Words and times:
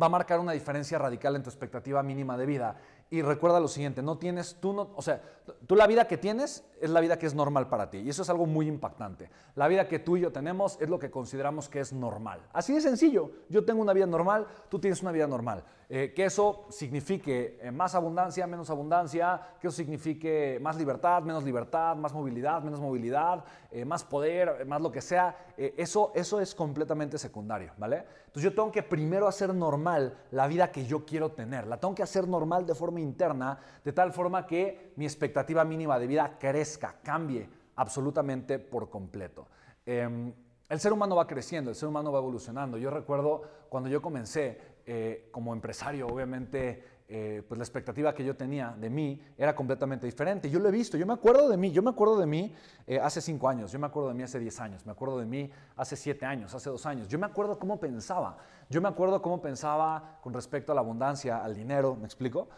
va 0.00 0.06
a 0.06 0.08
marcar 0.08 0.40
una 0.40 0.52
diferencia 0.52 0.98
radical 0.98 1.36
en 1.36 1.42
tu 1.42 1.50
expectativa 1.50 2.02
mínima 2.02 2.36
de 2.36 2.46
vida. 2.46 2.76
Y 3.14 3.22
recuerda 3.22 3.60
lo 3.60 3.68
siguiente, 3.68 4.02
no 4.02 4.18
tienes, 4.18 4.56
tú 4.60 4.72
no, 4.72 4.90
o 4.96 5.00
sea, 5.00 5.22
tú 5.68 5.76
la 5.76 5.86
vida 5.86 6.08
que 6.08 6.18
tienes 6.18 6.64
es 6.80 6.90
la 6.90 6.98
vida 6.98 7.16
que 7.16 7.26
es 7.26 7.34
normal 7.34 7.68
para 7.68 7.88
ti. 7.88 7.98
Y 7.98 8.08
eso 8.08 8.22
es 8.22 8.28
algo 8.28 8.44
muy 8.44 8.66
impactante. 8.66 9.30
La 9.54 9.68
vida 9.68 9.86
que 9.86 10.00
tú 10.00 10.16
y 10.16 10.22
yo 10.22 10.32
tenemos 10.32 10.76
es 10.80 10.88
lo 10.88 10.98
que 10.98 11.12
consideramos 11.12 11.68
que 11.68 11.78
es 11.78 11.92
normal. 11.92 12.40
Así 12.52 12.72
de 12.72 12.80
sencillo. 12.80 13.30
Yo 13.48 13.64
tengo 13.64 13.80
una 13.82 13.92
vida 13.92 14.06
normal, 14.06 14.48
tú 14.68 14.80
tienes 14.80 15.00
una 15.00 15.12
vida 15.12 15.28
normal. 15.28 15.62
Eh, 15.88 16.12
que 16.14 16.24
eso 16.24 16.66
signifique 16.70 17.58
eh, 17.60 17.70
más 17.70 17.94
abundancia, 17.94 18.46
menos 18.46 18.70
abundancia, 18.70 19.40
que 19.60 19.68
eso 19.68 19.76
signifique 19.76 20.58
más 20.60 20.76
libertad, 20.76 21.22
menos 21.22 21.44
libertad, 21.44 21.94
más 21.94 22.12
movilidad, 22.12 22.62
menos 22.62 22.80
movilidad, 22.80 23.44
eh, 23.70 23.84
más 23.84 24.02
poder, 24.02 24.64
más 24.66 24.80
lo 24.80 24.90
que 24.90 25.02
sea, 25.02 25.36
eso, 25.56 26.10
eso 26.14 26.40
es 26.40 26.54
completamente 26.54 27.16
secundario, 27.18 27.72
¿vale? 27.76 28.04
Entonces 28.26 28.42
yo 28.42 28.54
tengo 28.54 28.72
que 28.72 28.82
primero 28.82 29.28
hacer 29.28 29.54
normal 29.54 30.16
la 30.32 30.48
vida 30.48 30.72
que 30.72 30.84
yo 30.84 31.04
quiero 31.04 31.30
tener, 31.30 31.66
la 31.66 31.78
tengo 31.78 31.94
que 31.94 32.02
hacer 32.02 32.26
normal 32.26 32.66
de 32.66 32.74
forma 32.74 33.00
interna, 33.04 33.58
de 33.84 33.92
tal 33.92 34.12
forma 34.12 34.46
que 34.46 34.92
mi 34.96 35.04
expectativa 35.04 35.64
mínima 35.64 35.98
de 35.98 36.06
vida 36.06 36.36
crezca, 36.38 36.96
cambie 37.02 37.48
absolutamente 37.76 38.58
por 38.58 38.90
completo. 38.90 39.46
Em, 39.86 40.32
el 40.68 40.80
ser 40.80 40.92
humano 40.92 41.16
va 41.16 41.26
creciendo, 41.26 41.70
el 41.70 41.76
ser 41.76 41.88
humano 41.88 42.10
va 42.10 42.18
evolucionando. 42.18 42.78
Yo 42.78 42.90
recuerdo 42.90 43.42
cuando 43.68 43.88
yo 43.88 44.00
comencé, 44.00 44.58
eh, 44.86 45.28
como 45.30 45.52
empresario, 45.52 46.06
obviamente, 46.06 46.93
eh, 47.06 47.42
pues 47.46 47.58
la 47.58 47.64
expectativa 47.64 48.14
que 48.14 48.24
yo 48.24 48.34
tenía 48.34 48.74
de 48.78 48.88
mí 48.88 49.20
era 49.36 49.54
completamente 49.54 50.06
diferente. 50.06 50.48
Yo 50.48 50.58
lo 50.58 50.70
he 50.70 50.72
visto, 50.72 50.96
yo 50.96 51.06
me 51.06 51.12
acuerdo 51.12 51.50
de 51.50 51.56
mí, 51.58 51.70
yo 51.70 51.82
me 51.82 51.90
acuerdo 51.90 52.18
de 52.18 52.26
mí 52.26 52.54
eh, 52.86 52.98
hace 52.98 53.20
cinco 53.20 53.46
años, 53.46 53.70
yo 53.72 53.78
me 53.78 53.86
acuerdo 53.86 54.08
de 54.08 54.14
mí 54.14 54.22
hace 54.22 54.38
diez 54.38 54.58
años, 54.58 54.86
me 54.86 54.92
acuerdo 54.92 55.18
de 55.18 55.26
mí 55.26 55.50
hace 55.76 55.96
siete 55.96 56.24
años, 56.24 56.54
hace 56.54 56.70
dos 56.70 56.86
años. 56.86 57.06
Yo 57.08 57.18
me 57.18 57.26
acuerdo 57.26 57.58
cómo 57.58 57.78
pensaba, 57.78 58.38
yo 58.70 58.80
me 58.80 58.88
acuerdo 58.88 59.20
cómo 59.20 59.42
pensaba 59.42 60.18
con 60.22 60.32
respecto 60.32 60.72
a 60.72 60.74
la 60.74 60.80
abundancia, 60.80 61.44
al 61.44 61.54
dinero, 61.54 61.94
¿me 61.96 62.06
explico? 62.06 62.48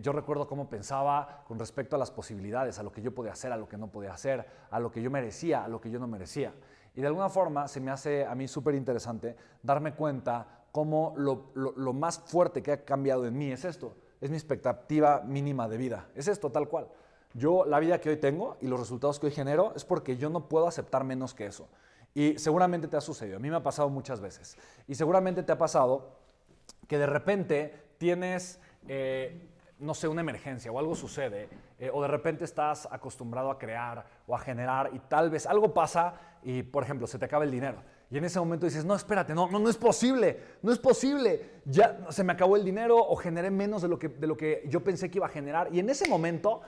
yo 0.00 0.12
recuerdo 0.12 0.48
cómo 0.48 0.70
pensaba 0.70 1.44
con 1.46 1.58
respecto 1.58 1.96
a 1.96 1.98
las 1.98 2.10
posibilidades, 2.10 2.78
a 2.78 2.82
lo 2.82 2.90
que 2.90 3.02
yo 3.02 3.14
podía 3.14 3.32
hacer, 3.32 3.52
a 3.52 3.58
lo 3.58 3.68
que 3.68 3.76
no 3.76 3.88
podía 3.88 4.14
hacer, 4.14 4.46
a 4.70 4.80
lo 4.80 4.90
que 4.90 5.02
yo 5.02 5.10
merecía, 5.10 5.64
a 5.64 5.68
lo 5.68 5.82
que 5.82 5.90
yo 5.90 5.98
no 5.98 6.06
merecía. 6.06 6.54
Y 6.94 7.02
de 7.02 7.08
alguna 7.08 7.28
forma 7.28 7.68
se 7.68 7.78
me 7.78 7.90
hace 7.90 8.24
a 8.24 8.34
mí 8.34 8.48
súper 8.48 8.74
interesante 8.74 9.36
darme 9.62 9.92
cuenta 9.92 10.65
cómo 10.76 11.14
lo, 11.16 11.92
más 11.94 12.18
fuerte 12.18 12.62
que 12.62 12.70
ha 12.70 12.84
cambiado 12.84 13.24
en 13.24 13.38
mí 13.38 13.50
es 13.50 13.64
esto, 13.64 13.96
es 14.20 14.28
mi 14.28 14.36
expectativa 14.36 15.22
mínima 15.24 15.70
de 15.70 15.78
vida, 15.78 16.08
es 16.14 16.28
esto 16.28 16.52
tal 16.52 16.68
cual. 16.68 16.86
Yo 17.32 17.64
la 17.64 17.80
vida 17.80 17.98
que 17.98 18.10
hoy 18.10 18.18
tengo 18.18 18.58
y 18.60 18.66
los 18.66 18.78
resultados 18.78 19.18
que 19.18 19.24
hoy 19.24 19.32
genero 19.32 19.72
es 19.74 19.86
porque 19.86 20.18
yo 20.18 20.28
no 20.28 20.50
puedo 20.50 20.68
aceptar 20.68 21.02
menos 21.02 21.32
que 21.32 21.46
eso. 21.46 21.66
Y 22.12 22.38
seguramente 22.38 22.88
te 22.88 22.96
ha 22.98 23.00
sucedido, 23.00 23.38
a 23.38 23.40
mí 23.40 23.48
me 23.48 23.56
ha 23.56 23.62
pasado 23.62 23.88
muchas 23.88 24.20
veces. 24.20 24.58
Y 24.86 24.96
seguramente 24.96 25.42
te 25.42 25.50
ha 25.50 25.56
pasado 25.56 26.18
que 26.86 26.98
de 26.98 27.06
repente 27.06 27.94
tienes, 27.96 28.60
eh, 28.86 29.48
no 29.78 29.94
sé, 29.94 30.08
una 30.08 30.20
emergencia 30.20 30.70
o 30.70 30.78
algo 30.78 30.94
sucede, 30.94 31.48
eh, 31.78 31.90
o 31.90 32.02
de 32.02 32.08
repente 32.08 32.44
estás 32.44 32.86
acostumbrado 32.90 33.50
a 33.50 33.58
crear 33.58 34.04
o 34.26 34.34
a 34.34 34.38
generar 34.38 34.90
y 34.92 34.98
tal 34.98 35.30
vez 35.30 35.46
algo 35.46 35.72
pasa 35.72 36.36
y, 36.42 36.64
por 36.64 36.82
ejemplo, 36.82 37.06
se 37.06 37.18
te 37.18 37.24
acaba 37.24 37.44
el 37.44 37.50
dinero 37.50 37.95
y 38.10 38.18
en 38.18 38.24
ese 38.24 38.38
momento 38.38 38.66
dices, 38.66 38.84
no, 38.84 38.94
espérate, 38.94 39.34
no, 39.34 39.50
no, 39.50 39.58
no 39.58 39.68
es 39.68 39.76
posible, 39.76 40.38
no 40.62 40.72
es 40.72 40.78
posible. 40.78 41.50
Ya 41.64 41.98
se 42.10 42.22
me 42.22 42.32
acabó 42.32 42.56
el 42.56 42.64
dinero 42.64 42.96
o 42.96 43.16
generé 43.16 43.50
menos 43.50 43.82
de 43.82 43.88
lo, 43.88 43.98
que, 43.98 44.08
de 44.08 44.26
lo 44.28 44.36
que 44.36 44.62
yo 44.68 44.84
pensé 44.84 45.10
que 45.10 45.18
iba 45.18 45.26
a 45.26 45.30
generar. 45.30 45.68
Y 45.72 45.80
en 45.80 45.90
ese 45.90 46.08
momento 46.08 46.60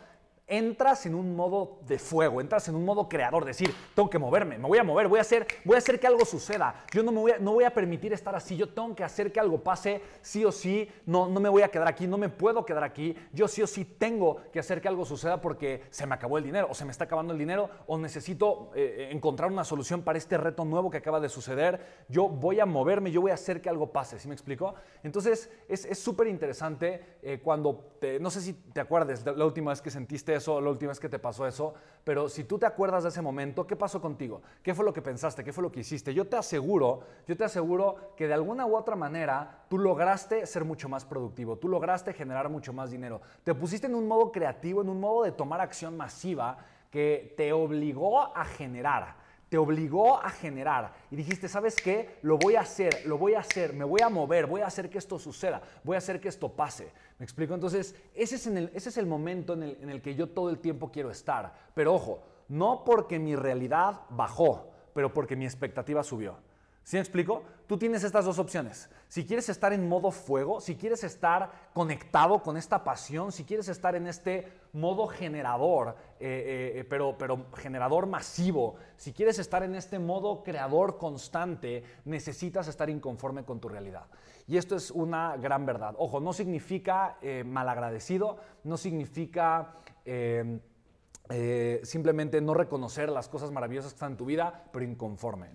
entras 0.48 1.04
en 1.04 1.14
un 1.14 1.36
modo 1.36 1.78
de 1.86 1.98
fuego, 1.98 2.40
entras 2.40 2.68
en 2.68 2.74
un 2.74 2.84
modo 2.84 3.08
creador, 3.08 3.44
decir, 3.44 3.72
tengo 3.94 4.08
que 4.08 4.18
moverme, 4.18 4.58
me 4.58 4.66
voy 4.66 4.78
a 4.78 4.82
mover, 4.82 5.06
voy 5.06 5.18
a 5.18 5.22
hacer, 5.22 5.46
voy 5.64 5.74
a 5.74 5.78
hacer 5.78 6.00
que 6.00 6.06
algo 6.06 6.24
suceda. 6.24 6.84
Yo 6.92 7.02
no 7.02 7.12
me 7.12 7.20
voy 7.20 7.32
a, 7.32 7.38
no 7.38 7.52
voy 7.52 7.64
a 7.64 7.74
permitir 7.74 8.14
estar 8.14 8.34
así, 8.34 8.56
yo 8.56 8.70
tengo 8.70 8.94
que 8.94 9.04
hacer 9.04 9.30
que 9.30 9.38
algo 9.38 9.62
pase, 9.62 10.00
sí 10.22 10.44
o 10.44 10.50
sí, 10.50 10.90
no, 11.04 11.28
no 11.28 11.38
me 11.38 11.50
voy 11.50 11.62
a 11.62 11.68
quedar 11.68 11.86
aquí, 11.86 12.06
no 12.06 12.16
me 12.16 12.30
puedo 12.30 12.64
quedar 12.64 12.82
aquí, 12.82 13.14
yo 13.32 13.46
sí 13.46 13.62
o 13.62 13.66
sí 13.66 13.84
tengo 13.84 14.38
que 14.50 14.58
hacer 14.58 14.80
que 14.80 14.88
algo 14.88 15.04
suceda 15.04 15.40
porque 15.40 15.82
se 15.90 16.06
me 16.06 16.14
acabó 16.14 16.38
el 16.38 16.44
dinero 16.44 16.68
o 16.70 16.74
se 16.74 16.86
me 16.86 16.92
está 16.92 17.04
acabando 17.04 17.34
el 17.34 17.38
dinero 17.38 17.68
o 17.86 17.98
necesito 17.98 18.70
eh, 18.74 19.10
encontrar 19.12 19.52
una 19.52 19.64
solución 19.64 20.02
para 20.02 20.16
este 20.16 20.38
reto 20.38 20.64
nuevo 20.64 20.90
que 20.90 20.96
acaba 20.96 21.20
de 21.20 21.28
suceder. 21.28 22.04
Yo 22.08 22.28
voy 22.28 22.60
a 22.60 22.66
moverme, 22.66 23.10
yo 23.10 23.20
voy 23.20 23.32
a 23.32 23.34
hacer 23.34 23.60
que 23.60 23.68
algo 23.68 23.92
pase, 23.92 24.18
¿sí 24.18 24.28
me 24.28 24.34
explico? 24.34 24.74
Entonces 25.02 25.50
es 25.68 25.98
súper 25.98 26.26
interesante 26.26 27.18
eh, 27.22 27.40
cuando, 27.42 27.96
te, 28.00 28.18
no 28.18 28.30
sé 28.30 28.40
si 28.40 28.54
te 28.54 28.80
acuerdas 28.80 29.24
la 29.26 29.44
última 29.44 29.70
vez 29.70 29.82
que 29.82 29.90
sentiste 29.90 30.37
eso, 30.38 30.60
la 30.60 30.70
última 30.70 30.88
vez 30.88 30.98
que 30.98 31.08
te 31.08 31.18
pasó 31.18 31.46
eso, 31.46 31.74
pero 32.02 32.28
si 32.28 32.44
tú 32.44 32.58
te 32.58 32.66
acuerdas 32.66 33.02
de 33.02 33.10
ese 33.10 33.20
momento, 33.22 33.66
¿qué 33.66 33.76
pasó 33.76 34.00
contigo? 34.00 34.40
¿Qué 34.62 34.74
fue 34.74 34.84
lo 34.84 34.92
que 34.92 35.02
pensaste? 35.02 35.44
¿Qué 35.44 35.52
fue 35.52 35.62
lo 35.62 35.70
que 35.70 35.80
hiciste? 35.80 36.14
Yo 36.14 36.26
te 36.26 36.36
aseguro, 36.36 37.00
yo 37.26 37.36
te 37.36 37.44
aseguro 37.44 38.14
que 38.16 38.26
de 38.26 38.34
alguna 38.34 38.66
u 38.66 38.76
otra 38.76 38.96
manera 38.96 39.64
tú 39.68 39.78
lograste 39.78 40.46
ser 40.46 40.64
mucho 40.64 40.88
más 40.88 41.04
productivo, 41.04 41.56
tú 41.58 41.68
lograste 41.68 42.12
generar 42.12 42.48
mucho 42.48 42.72
más 42.72 42.90
dinero. 42.90 43.20
Te 43.44 43.54
pusiste 43.54 43.86
en 43.86 43.94
un 43.94 44.08
modo 44.08 44.32
creativo, 44.32 44.80
en 44.80 44.88
un 44.88 45.00
modo 45.00 45.24
de 45.24 45.32
tomar 45.32 45.60
acción 45.60 45.96
masiva 45.96 46.58
que 46.90 47.34
te 47.36 47.52
obligó 47.52 48.34
a 48.36 48.44
generar 48.44 49.27
te 49.48 49.56
obligó 49.56 50.18
a 50.18 50.30
generar 50.30 50.92
y 51.10 51.16
dijiste, 51.16 51.48
¿sabes 51.48 51.76
qué? 51.76 52.18
Lo 52.22 52.36
voy 52.36 52.56
a 52.56 52.60
hacer, 52.60 53.06
lo 53.06 53.16
voy 53.16 53.34
a 53.34 53.40
hacer, 53.40 53.72
me 53.72 53.84
voy 53.84 54.02
a 54.02 54.08
mover, 54.08 54.46
voy 54.46 54.60
a 54.60 54.66
hacer 54.66 54.90
que 54.90 54.98
esto 54.98 55.18
suceda, 55.18 55.62
voy 55.84 55.94
a 55.94 55.98
hacer 55.98 56.20
que 56.20 56.28
esto 56.28 56.50
pase. 56.50 56.92
¿Me 57.18 57.24
explico? 57.24 57.54
Entonces, 57.54 57.94
ese 58.14 58.36
es, 58.36 58.46
el, 58.46 58.70
ese 58.74 58.90
es 58.90 58.96
el 58.98 59.06
momento 59.06 59.54
en 59.54 59.62
el, 59.62 59.78
en 59.80 59.90
el 59.90 60.02
que 60.02 60.14
yo 60.14 60.28
todo 60.28 60.50
el 60.50 60.58
tiempo 60.58 60.90
quiero 60.90 61.10
estar. 61.10 61.54
Pero 61.74 61.94
ojo, 61.94 62.22
no 62.48 62.84
porque 62.84 63.18
mi 63.18 63.36
realidad 63.36 64.00
bajó, 64.10 64.70
pero 64.94 65.12
porque 65.12 65.36
mi 65.36 65.44
expectativa 65.44 66.02
subió. 66.02 66.36
¿Sí 66.88 66.96
me 66.96 67.00
explico? 67.00 67.42
Tú 67.66 67.76
tienes 67.76 68.02
estas 68.02 68.24
dos 68.24 68.38
opciones. 68.38 68.88
Si 69.08 69.26
quieres 69.26 69.50
estar 69.50 69.74
en 69.74 69.86
modo 69.86 70.10
fuego, 70.10 70.58
si 70.58 70.74
quieres 70.74 71.04
estar 71.04 71.68
conectado 71.74 72.42
con 72.42 72.56
esta 72.56 72.82
pasión, 72.82 73.30
si 73.30 73.44
quieres 73.44 73.68
estar 73.68 73.94
en 73.94 74.06
este 74.06 74.50
modo 74.72 75.06
generador, 75.06 75.96
eh, 76.18 76.72
eh, 76.76 76.84
pero, 76.88 77.18
pero 77.18 77.44
generador 77.54 78.06
masivo, 78.06 78.76
si 78.96 79.12
quieres 79.12 79.38
estar 79.38 79.62
en 79.64 79.74
este 79.74 79.98
modo 79.98 80.42
creador 80.42 80.96
constante, 80.96 81.84
necesitas 82.06 82.68
estar 82.68 82.88
inconforme 82.88 83.44
con 83.44 83.60
tu 83.60 83.68
realidad. 83.68 84.06
Y 84.46 84.56
esto 84.56 84.74
es 84.74 84.90
una 84.90 85.36
gran 85.36 85.66
verdad. 85.66 85.94
Ojo, 85.98 86.20
no 86.20 86.32
significa 86.32 87.18
eh, 87.20 87.44
malagradecido, 87.44 88.38
no 88.64 88.78
significa... 88.78 89.74
simplemente 91.82 92.40
no 92.40 92.54
reconocer 92.54 93.10
las 93.10 93.28
cosas 93.28 93.50
maravillosas 93.50 93.92
que 93.92 93.96
están 93.96 94.12
en 94.12 94.16
tu 94.16 94.24
vida, 94.24 94.64
pero 94.72 94.86
inconforme. 94.86 95.50